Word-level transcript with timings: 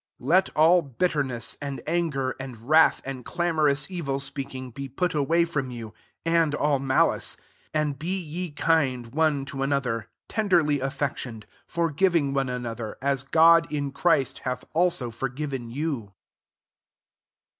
31 0.17 0.27
Let 0.29 0.49
aH 0.55 0.81
bitterness, 0.97 1.57
and 1.61 1.79
anger, 1.85 2.35
and 2.39 2.67
wrath, 2.67 3.03
and 3.05 3.23
clamour 3.23 3.67
ous 3.69 3.85
evil 3.91 4.19
speaking, 4.19 4.71
be 4.71 4.89
put 4.89 5.13
away 5.13 5.45
from 5.45 5.69
you, 5.69 5.93
and 6.25 6.55
all 6.55 6.79
malice: 6.79 7.35
32 7.71 7.71
and 7.79 7.99
be 7.99 8.19
ye 8.19 8.49
kind 8.49 9.13
one 9.13 9.45
to 9.45 9.61
another, 9.61 10.09
tenderly 10.27 10.79
affectioned, 10.79 11.45
forgiving 11.67 12.33
one 12.33 12.49
another, 12.49 12.97
as 12.99 13.23
Gk>d 13.23 13.71
in 13.77 13.91
Christ, 13.91 14.39
hath 14.39 14.65
also 14.73 15.11
forgiven 15.11 15.69
you. 15.69 16.11